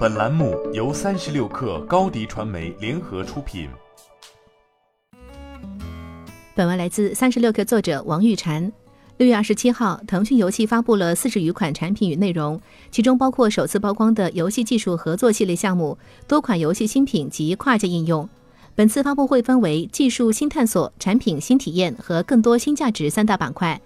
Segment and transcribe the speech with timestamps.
[0.00, 3.68] 本栏目由三十六氪高低传媒联合出品。
[6.54, 8.72] 本文来自三十六氪作者王玉婵。
[9.18, 12.58] 六月二十七号，腾讯游戏发布了四十余款产品与内容，
[12.90, 18.26] 其中包括首次曝光的游戏技术合作系列项目、多款游戏新品及跨界应用。
[18.74, 23.78] 本次发布会分为技术新探索、产品新体验和更多新价值三大板块。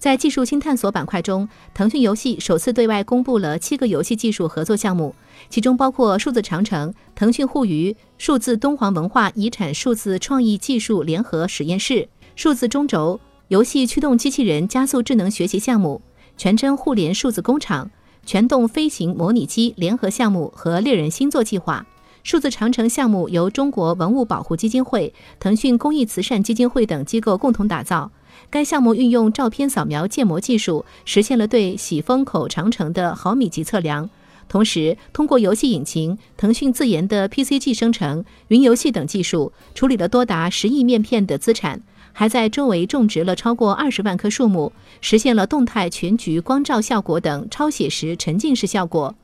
[0.00, 5.14] 在技术新探索板块中，腾讯游戏首次对外公布了七个游戏技术合作项目，
[5.50, 16.00] 其中包括数字长城、腾讯互娱、数字敦煌文化遗产数字创意技术联合实验室、数字中轴游戏驱动机器人加速智能学习项目、
[16.38, 17.90] 全真互联数字工厂、
[18.24, 21.86] 全动飞行模拟机联合项目和猎人星座计划。
[22.22, 28.10] 数字长城项目由中国文物保护基金会、腾讯公益慈善基金会等机构共同打造。
[28.50, 34.08] 该项目运用照片扫描建模技术，实现了对喜峰口长城的毫米级测量。
[34.48, 41.80] 同时，通过游戏引擎、腾讯自研的 PCG 生成、云游戏等技术，处理了多达十亿面片的资产，
[42.12, 49.14] 还在周围种植了超过二十万棵树木，实现了动态全局光照效果等超写实沉浸式效果。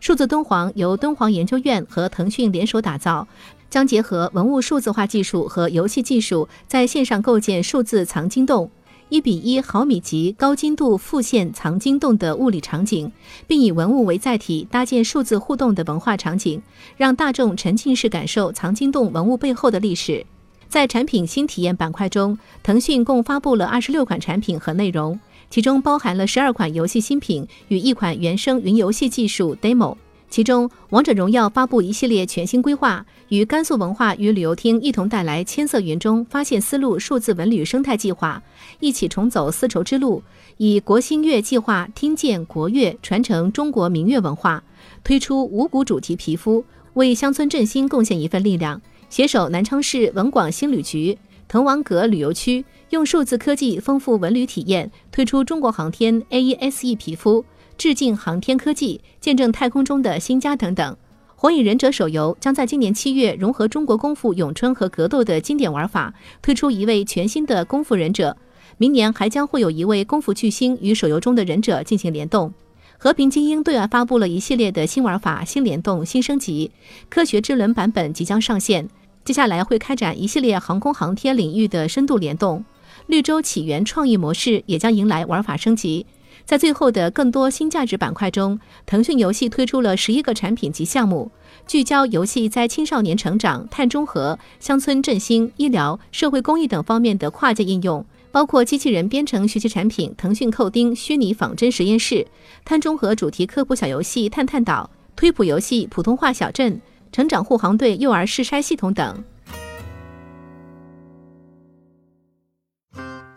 [0.00, 3.26] 数字敦煌由敦煌研究院和腾讯联手打造，
[3.68, 8.70] 将结合文物数字化技术和游戏技术，在线上构建数字藏经洞，
[9.08, 13.10] 一比一毫米级高精度复现藏经洞的物理场景，
[13.46, 16.62] 并以文物为载体搭建数字互动的文化场景，
[16.96, 20.24] 让大众沉浸式感受藏经洞文物背后的历史。
[20.68, 25.18] 在产品新体验板块中，腾讯共发布了二十六款产品和内容。
[25.48, 29.96] 其中包含了十二款游戏新品与一款原生云游戏技术 demo。
[30.28, 38.42] 其中，《王者荣耀》发布一系列全新规划，与甘肃文化与旅游厅一同带来“千色云中发现丝路”数字文旅生态计划，
[38.80, 40.20] 一起重走丝绸之路，
[40.56, 44.62] 以国新乐计划听见国乐，传承中国民乐文化，
[45.04, 48.82] 推出五谷主题皮肤，为乡村振兴贡献一份力量。
[49.08, 51.16] 携手南昌市文广新旅局。
[51.48, 57.44] 滕王阁旅游区用数字科技丰富文旅体验，推出中国航天 AESE 皮肤，
[57.78, 60.96] 致敬航天科技，见证太空中的新家等等。
[61.36, 66.12] 火影忍者手游将在今年七月融合中国功夫咏春和格斗的经典玩法，
[66.42, 68.36] 推出一位全新的功夫忍者。
[68.78, 72.52] 明年还将会有一位功夫巨星与手游中的忍者进行联动。
[72.98, 76.72] 和平精英对外发布了一系列的新玩法、新联动、新升级，
[77.08, 78.88] 科学之轮版本即将上线。
[79.26, 82.64] 接下来会开展一系列航空航天领域的深度联动，
[83.08, 86.06] 绿洲起源创意模式也将迎来玩法升级。
[86.44, 91.28] 在最后的更多新价值板块中，腾讯游戏推出了十一个产品及项目，
[91.66, 102.24] 聚焦游戏在青少年成长、碳中和、乡村振兴、医疗、社会公益等方面的跨界应用，包括机器人编程学习产品腾讯扣钉虚拟仿真实验室、
[102.64, 106.80] 碳中和主题科普小游戏探探岛、推普游戏普通话小镇。
[107.12, 109.24] 成长护航队幼儿试筛系统等。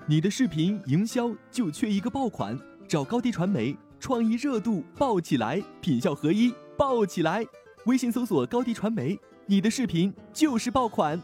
[0.08, 7.46] 你的视频营销就缺一个爆款，找高低传媒，创意热度爆起来，品效合一爆起来。
[7.86, 11.22] 微信搜索高低传媒，你的视频就是爆款。